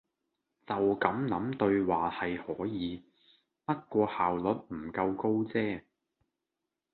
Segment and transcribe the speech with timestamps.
[0.65, 3.03] 就咁諗對話係可以，
[3.65, 5.83] 不過效率唔夠高啫